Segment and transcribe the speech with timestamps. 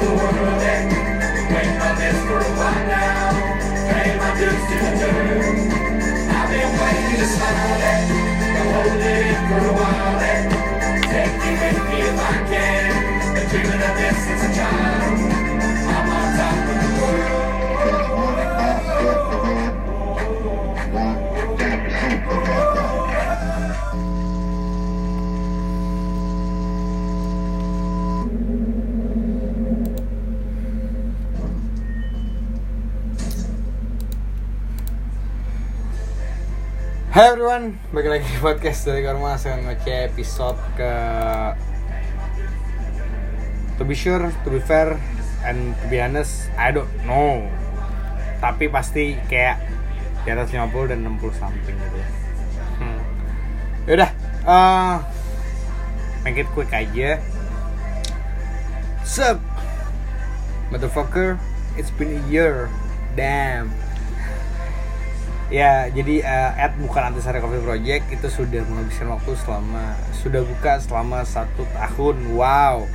[0.00, 0.16] the
[1.52, 3.30] waiting this for a while now.
[3.90, 5.56] Paying my dues to the dirt.
[6.36, 8.08] I've been waiting to smile and
[8.54, 10.20] to hold it for a while
[11.10, 13.34] take you with me if I can.
[13.34, 15.09] Been dreaming of this since a child.
[37.10, 40.92] Hai everyone, balik lagi di podcast dari Karma dengan ngece episode ke
[43.74, 44.94] To be sure, to be fair,
[45.42, 47.50] and to be honest, I don't know.
[48.38, 49.58] Tapi pasti kayak
[50.22, 51.98] di atas 50 dan 60 something gitu.
[52.78, 53.02] Hmm.
[53.90, 54.10] Yaudah,
[54.46, 55.02] uh,
[56.22, 57.18] make it quick aja.
[59.02, 59.42] Sup,
[60.70, 61.42] motherfucker,
[61.74, 62.70] it's been a year,
[63.18, 63.74] damn
[65.50, 70.78] Ya, jadi uh, at bukan Antisari Coffee Project itu sudah menghabiskan waktu selama sudah buka
[70.78, 72.38] selama satu tahun.
[72.38, 72.86] Wow.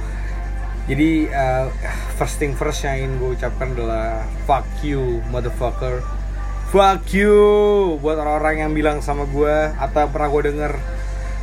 [0.87, 1.67] Jadi uh,
[2.15, 5.99] first thing first yang ingin gue ucapkan adalah fuck you motherfucker.
[6.71, 7.35] Fuck you
[7.99, 10.73] buat orang-orang yang bilang sama gue atau pernah gue denger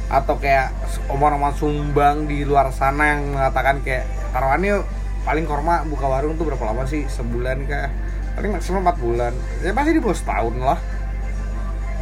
[0.09, 0.73] atau kayak
[1.13, 4.81] omong-omong sumbang di luar sana yang mengatakan kayak taruhannya
[5.29, 7.89] paling korma buka warung tuh berapa lama sih sebulan kah
[8.37, 9.33] paling maksimal 4 bulan
[9.65, 10.79] ya pasti di bawah setahun lah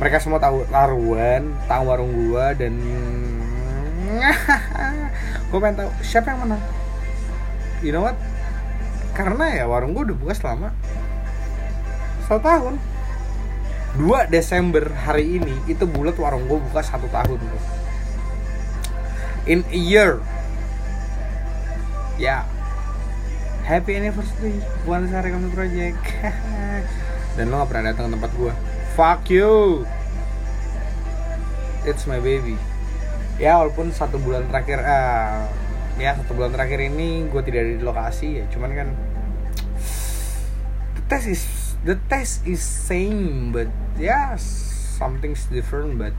[0.00, 2.72] mereka semua tahu taruhan tahu warung gua dan
[5.52, 6.62] gue pengen tahu siapa yang menang.
[7.84, 8.16] You know what?
[9.12, 10.68] Karena ya warung gua udah buka selama
[12.24, 12.74] satu tahun.
[14.00, 17.60] 2 Desember hari ini itu bulat warung gua buka satu tahun bro.
[19.44, 20.24] in a year.
[22.16, 22.48] Ya.
[23.68, 26.00] Happy anniversary bukan Sari Kami Project.
[27.36, 28.54] Dan lo gak pernah datang ke tempat gua
[29.00, 29.80] fuck you.
[31.88, 32.60] It's my baby.
[33.40, 35.48] Ya walaupun satu bulan terakhir ah
[35.96, 38.44] ya satu bulan terakhir ini gue tidak ada di lokasi ya.
[38.52, 38.88] Cuman kan
[41.00, 41.42] the test is
[41.88, 44.36] the test is same but ya
[45.00, 46.12] something's different but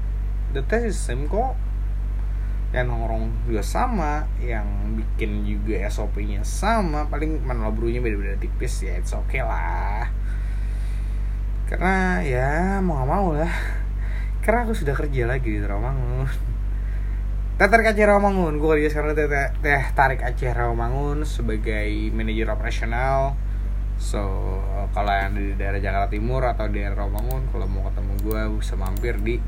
[0.58, 1.54] the test is same kok.
[2.74, 4.66] Yang nongkrong juga sama yang
[4.98, 7.06] bikin juga SOP-nya sama.
[7.14, 10.10] Paling manual brew-nya beda-beda tipis ya it's okay lah
[11.72, 13.54] karena ya mau gak mau lah.
[14.44, 16.28] Karena aku sudah kerja lagi di Rawamangun.
[17.56, 18.60] Teh Tarik Aceh Rawamangun.
[18.60, 19.30] Gue kerja sekarang teh,
[19.64, 23.40] teh, Tarik Aceh Rawamangun sebagai manajer operasional.
[24.02, 24.20] So
[24.92, 29.16] kalau yang di daerah Jakarta Timur atau daerah Rawamangun kalau mau ketemu gue bisa mampir
[29.22, 29.40] di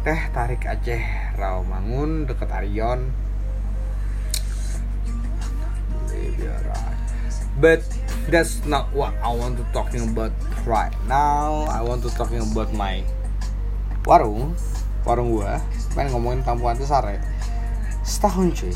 [0.00, 3.12] Teh Tarik Aceh Rawamangun deket Arion.
[7.54, 7.86] But
[8.28, 10.32] that's not what I want to talking about
[10.64, 11.68] right now.
[11.68, 13.04] I want to talking about my
[14.04, 14.56] warung,
[15.04, 15.60] warung gua.
[15.92, 17.20] Pengen ngomongin kampung Antisari.
[18.04, 18.72] Setahun cuy.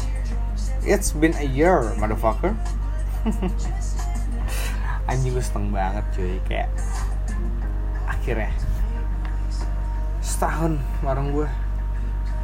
[0.84, 2.52] It's been a year, motherfucker.
[5.08, 6.68] Anjing gue seneng banget cuy, kayak
[8.04, 8.52] akhirnya
[10.20, 11.48] setahun warung gua.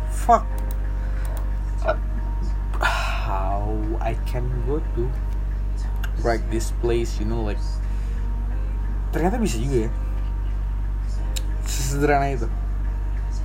[0.09, 0.49] Fuck.
[3.25, 3.73] How
[4.05, 5.09] I can go to
[6.21, 7.61] break this place you know like
[9.15, 9.91] ternyata bisa juga ya.
[11.65, 12.51] Sesederhana itu.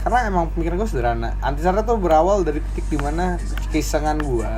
[0.01, 1.37] Karena emang pemikiran gue sederhana.
[1.45, 3.37] Antisara tuh berawal dari titik di mana
[3.69, 4.49] keisengan gue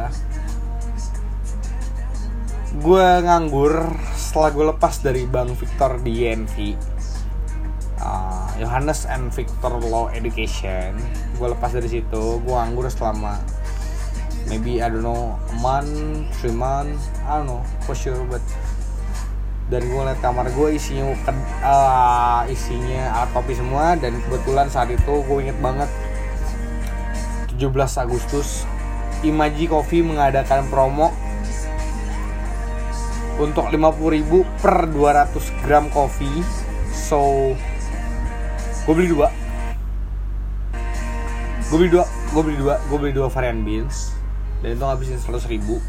[2.71, 6.55] gue nganggur setelah gue lepas dari Bang Victor di YNV
[7.99, 10.95] uh, Johannes and Victor Law Education.
[11.35, 13.43] Gue lepas dari situ gue nganggur selama
[14.51, 18.43] maybe I don't know a month, three month, I don't know for sure but
[19.71, 21.15] dan gue liat kamar gue isinya
[21.63, 25.87] uh, isinya alat kopi semua dan kebetulan saat itu gue inget banget
[27.55, 27.71] 17
[28.03, 28.67] Agustus
[29.23, 31.15] Imaji Coffee mengadakan promo
[33.39, 34.27] untuk 50.000
[34.59, 36.43] per 200 gram kopi
[36.91, 37.55] so
[38.83, 39.31] gue beli dua.
[41.71, 44.20] Gue beli dua gue beli dua gue beli dua varian beans
[44.61, 45.81] dan itu ngabisin 100 ribu.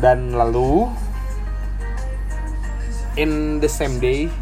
[0.00, 0.88] Dan lalu
[3.20, 4.32] in the same day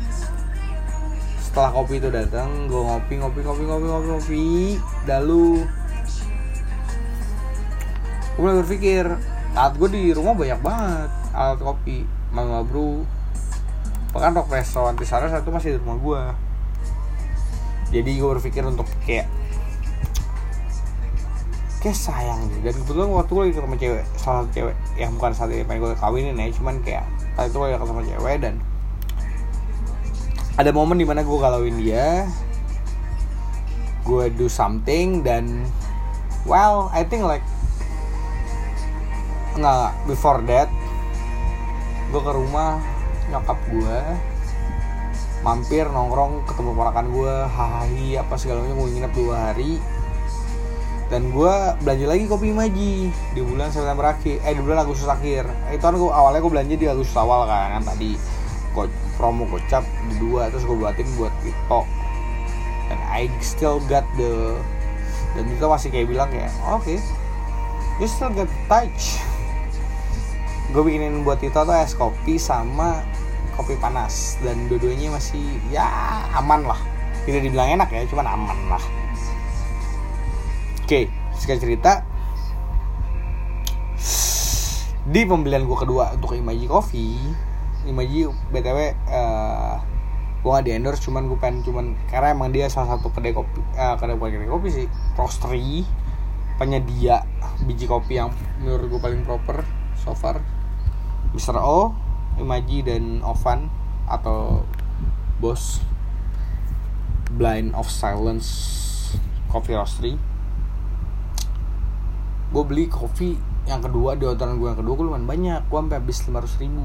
[1.42, 4.46] setelah kopi itu datang gue ngopi ngopi ngopi ngopi ngopi ngopi.
[5.08, 5.66] Lalu
[8.38, 9.04] gue mulai berpikir
[9.58, 12.06] alat gue di rumah banyak banget alat kopi.
[12.28, 13.02] Mama bro
[14.12, 16.22] bahkan rock presso antisara satu masih di rumah gue
[17.92, 19.28] jadi gue berpikir untuk kayak
[21.78, 25.30] kayak sayang deh dan kebetulan waktu gue lagi ketemu cewek salah satu cewek yang bukan
[25.30, 27.06] saat ini pengen gue kawinin ya cuman kayak
[27.38, 28.54] saat itu gue lagi ketemu cewek dan
[30.58, 32.26] ada momen di mana gue galauin dia
[34.02, 35.62] gue do something dan
[36.42, 37.46] well I think like
[39.54, 40.66] nggak, before that
[42.10, 42.82] gue ke rumah
[43.30, 43.98] nyokap gue
[45.46, 47.86] mampir nongkrong ketemu ponakan gue hahaha
[48.18, 49.78] apa segala macam gue nginep dua hari
[51.08, 55.48] dan gue belanja lagi kopi Imaji di bulan September akhir eh di bulan Agustus akhir.
[55.72, 58.12] Itu kan gue awalnya gue belanja di Agustus awal kan, kan tadi.
[58.76, 61.80] Gue promo gocap di dua terus gue buatin buat Tito
[62.92, 64.60] dan I still got the
[65.32, 67.00] dan Tito masih kayak bilang kayak oke okay,
[67.96, 69.16] you still got touch.
[70.76, 73.00] Gue bikinin buat Tito tuh es kopi sama
[73.56, 74.36] kopi panas.
[74.44, 75.40] Dan dua-duanya masih
[75.72, 75.88] ya
[76.36, 76.80] aman lah.
[77.24, 78.84] Tidak dibilang enak ya cuman aman lah
[80.88, 81.04] oke
[81.36, 82.00] sekian cerita.
[85.04, 87.20] Di pembelian gue kedua untuk Imaji Coffee.
[87.84, 89.76] Imaji btw uh,
[90.40, 93.60] gue gak di endorse cuman gue pengen cuman karena emang dia salah satu kedai kopi
[93.76, 95.84] uh, kedai bukan kedai kopi sih roastery
[96.56, 97.20] penyedia
[97.68, 100.40] biji kopi yang menurut gue paling proper so far.
[101.36, 101.60] Mr.
[101.60, 101.92] O
[102.40, 103.68] Imaji dan Ovan
[104.08, 104.64] atau
[105.36, 105.84] Bos
[107.36, 108.48] Blind of Silence
[109.52, 110.37] Coffee Roastery
[112.48, 113.36] gue beli kopi
[113.68, 115.60] yang kedua di orderan gue yang kedua gue lumayan banyak.
[115.68, 116.84] Gue sampai habis 500 ribu.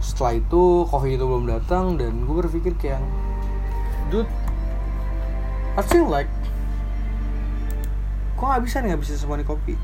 [0.00, 3.04] Setelah itu kopi itu belum datang dan gue berpikir kayak
[4.08, 4.30] dude
[5.76, 6.28] I feel like
[8.40, 9.76] kok gak bisa nih ngabisin semua nih kopi.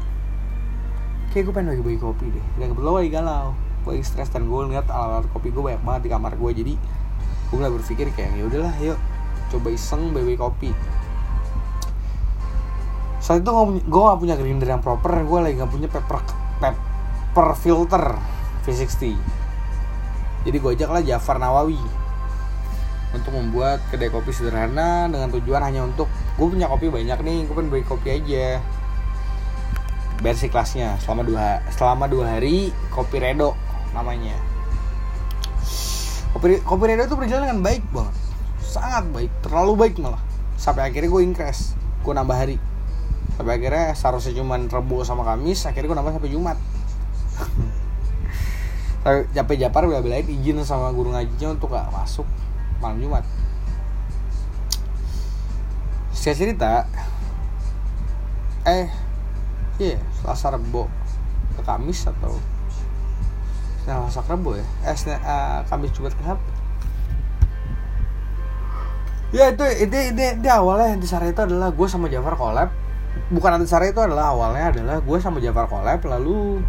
[1.30, 2.46] Kayak gue pengen bagi-bagi kopi deh.
[2.56, 3.46] Dan kebetulan lagi galau.
[3.84, 6.74] Gue lagi stres dan gue ngeliat alat-alat kopi gue banyak banget di kamar gue jadi
[7.46, 8.98] gue mulai berpikir kayak ya udahlah yuk
[9.54, 10.70] coba iseng bagi kopi
[13.26, 13.50] saat itu
[13.82, 16.22] gue gak punya grinder yang proper gue lagi gak punya paper
[16.62, 18.14] paper filter
[18.62, 19.18] V60
[20.46, 22.06] jadi gue ajak lah Jafar Nawawi
[23.10, 26.06] untuk membuat kedai kopi sederhana dengan tujuan hanya untuk
[26.38, 28.62] gue punya kopi banyak nih gue pengen beli kopi aja.
[30.16, 33.58] Versi kelasnya selama dua selama dua hari kopi redo
[33.90, 34.38] namanya.
[36.30, 38.14] Kopi kopi redo itu berjalan dengan baik banget.
[38.62, 40.22] Sangat baik terlalu baik malah.
[40.54, 41.74] Sampai akhirnya gue increase
[42.06, 42.56] gue nambah hari
[43.36, 46.58] sampai akhirnya seharusnya cuma Rebo sama Kamis akhirnya gue nambah sampai Jumat.
[49.06, 52.26] Capek Japar bela belain izin sama guru ngajinya untuk gak masuk
[52.82, 53.22] malam Jumat.
[56.10, 56.88] Saya cerita
[58.66, 58.90] eh
[59.78, 60.90] iya yeah, Selasa Rebo
[61.54, 62.34] ke Kamis atau?
[63.84, 64.66] Selasa Rebo ya.
[64.82, 66.24] Eh uh, Kamis Jumat ke
[69.34, 72.70] ya itu itu itu, itu awalnya di sana itu adalah gue sama Jafar collab
[73.32, 76.62] bukan Antisari itu adalah awalnya adalah gue sama Jafar collab lalu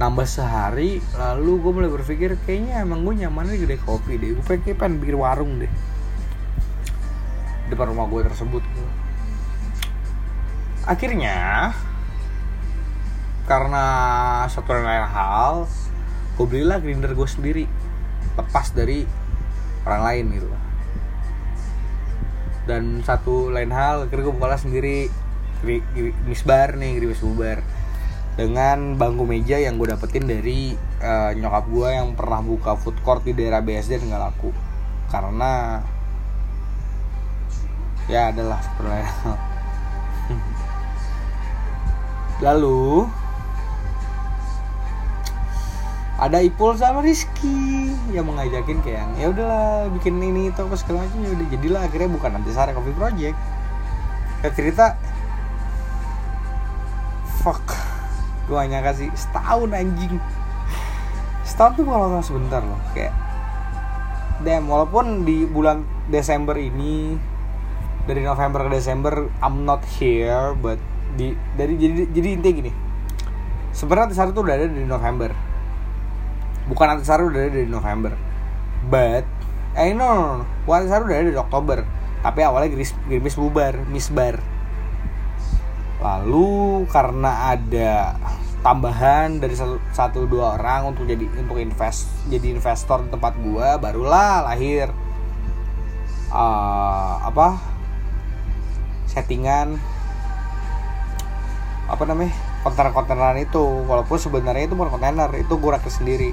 [0.00, 4.32] nambah sehari lalu gue mulai berpikir kayaknya emang gue nyaman di gede kopi deh.
[4.32, 5.68] Gue pengen, pengen bikin warung deh.
[7.68, 8.64] Depan rumah gue tersebut.
[10.88, 11.70] Akhirnya
[13.46, 13.84] karena
[14.48, 15.66] satu dan lain hal
[16.38, 17.64] gue belilah grinder gue sendiri
[18.38, 19.04] lepas dari
[19.84, 20.48] orang lain gitu
[22.68, 25.10] dan satu lain hal akhirnya gue buka sendiri.
[26.26, 27.62] Misbar nih gerimis bubar.
[28.32, 30.72] Dengan bangku meja yang gue dapetin dari
[31.04, 34.50] uh, nyokap gue yang pernah buka food court di daerah BSD dan laku.
[35.12, 35.82] Karena
[38.10, 39.06] ya adalah seperti
[42.46, 43.06] lalu
[46.22, 51.18] ada Ipul sama Rizky yang mengajakin kayak ya udahlah bikin ini itu apa segala macam
[51.18, 53.34] ya udah jadilah akhirnya bukan nanti sare coffee project.
[54.38, 54.84] Kayak cerita
[57.42, 57.62] fuck
[58.46, 60.22] gue hanya kasih setahun anjing.
[61.42, 63.10] Setahun tuh kalau sebentar loh kayak
[64.46, 67.18] damn walaupun di bulan Desember ini
[68.06, 70.78] dari November ke Desember I'm not here but
[71.18, 72.72] di dari jadi jadi intinya gini
[73.70, 75.51] sebenarnya Antisari tuh udah ada di November
[76.72, 78.16] bukan Antasari udah ada dari November.
[78.88, 79.28] But
[79.76, 80.44] eh no, no, no.
[80.64, 81.78] bukan Antasari udah ada dari Oktober.
[82.22, 84.40] Tapi awalnya Gris, Grimis bubar misbar
[86.02, 88.18] lalu karena ada
[88.62, 93.78] tambahan dari satu, satu dua orang untuk jadi untuk invest jadi investor di tempat gua
[93.78, 94.90] barulah lahir
[96.34, 97.58] uh, apa?
[99.06, 99.78] Settingan
[101.86, 103.62] apa namanya kontainer-kontaineran itu.
[103.86, 106.30] Walaupun sebenarnya itu bukan kontainer itu gue rakit sendiri.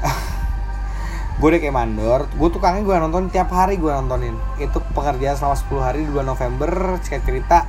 [1.40, 2.28] Gue udah kayak mandor.
[2.36, 4.36] Gue tukangnya gue nonton tiap hari gue nontonin.
[4.60, 7.64] Itu pengerjaan selama 10 hari di bulan November kayak cerita.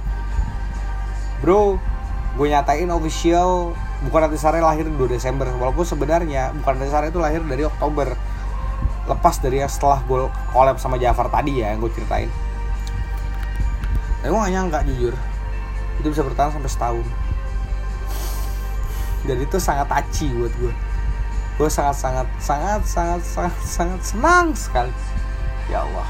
[1.39, 1.79] Bro
[2.31, 3.75] gue nyatain official
[4.07, 5.47] bukan Rati Sare lahir 2 Desember.
[5.55, 8.11] Walaupun sebenarnya bukan Rati Sare itu lahir dari Oktober.
[9.07, 12.27] Lepas dari yang setelah gue collab sama Jafar tadi ya yang gue ceritain.
[14.19, 15.15] Tapi gue gak nyangka jujur
[16.01, 17.07] itu bisa bertahan sampai setahun.
[19.29, 20.73] Dan itu sangat touchy buat gue
[21.61, 24.93] gue sangat sangat sangat sangat sangat sangat senang sekali.
[25.69, 26.09] Ya Allah.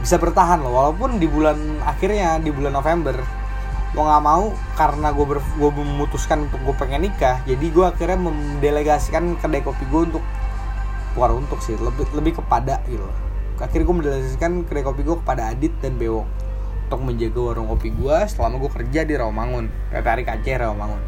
[0.00, 3.20] Bisa bertahan loh walaupun di bulan akhirnya di bulan November
[3.92, 8.18] gue nggak mau karena gue ber, gue memutuskan untuk gue pengen nikah jadi gue akhirnya
[8.18, 10.24] mendelegasikan kedai kopi gue untuk
[11.16, 13.08] bukan untuk sih lebih lebih kepada gitu.
[13.56, 16.28] Akhirnya gue mendelegasikan kedai kopi gue kepada Adit dan Bewok
[16.86, 19.66] untuk menjaga warung kopi gue selama gue kerja di Rawamangun.
[19.90, 21.02] Tarik Aceh Rawamangun.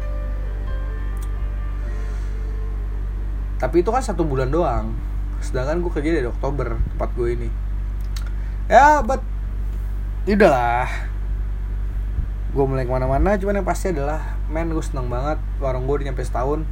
[3.63, 4.91] Tapi itu kan satu bulan doang.
[5.39, 7.49] Sedangkan gue kerja dari Oktober tempat gue ini.
[8.67, 9.23] Ya but
[10.27, 10.91] udahlah.
[12.51, 16.11] Gue mulai ke mana-mana cuman yang pasti adalah men gue seneng banget warung gue udah
[16.11, 16.67] nyampe setahun.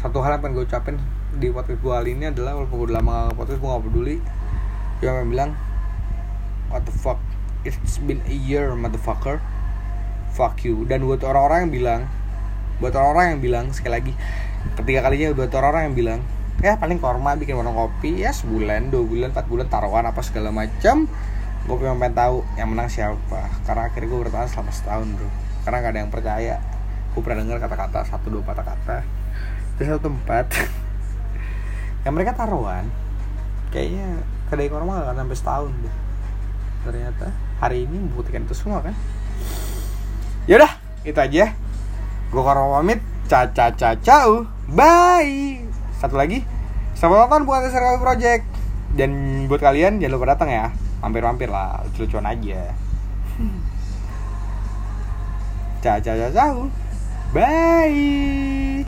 [0.00, 0.96] Satu hal yang pengen gue ucapin
[1.36, 4.16] di podcast gue kali ini adalah walaupun gue udah lama gak podcast gue gak peduli.
[5.04, 5.50] Yang bilang
[6.72, 7.20] what the fuck
[7.64, 9.40] it's been a year motherfucker.
[10.36, 10.84] Fuck you.
[10.84, 12.00] Dan buat orang-orang yang bilang
[12.78, 14.12] buat orang-orang yang bilang sekali lagi
[14.74, 16.20] ketiga kalinya buat orang-orang yang bilang
[16.58, 20.50] ya paling korma bikin warung kopi ya sebulan dua bulan empat bulan taruhan apa segala
[20.50, 21.06] macam
[21.64, 25.30] gue pengen tahu yang menang siapa karena akhirnya gue bertahan selama setahun bro.
[25.64, 26.56] Karena gak ada yang percaya.
[27.16, 29.00] Gue pernah dengar kata-kata satu dua patah kata.
[29.80, 30.44] Di satu tempat
[32.04, 32.84] yang mereka taruhan
[33.72, 36.03] kayaknya kedai korma gak akan sampai setahun deh
[36.84, 38.92] ternyata hari ini membuktikan itu semua kan?
[40.44, 40.76] Yaudah
[41.08, 41.56] itu aja.
[42.28, 43.00] Gue korma pamit.
[43.24, 44.16] Caca caca
[44.68, 45.64] bye.
[45.96, 46.44] Satu lagi.
[46.92, 48.44] Selamat nonton buat SRK Project.
[48.94, 50.66] Dan buat kalian jangan lupa datang ya.
[51.00, 51.80] Mampir-mampir lah.
[51.88, 52.76] Lucu-lucuan aja.
[55.80, 56.44] Caca caca
[57.34, 58.74] bye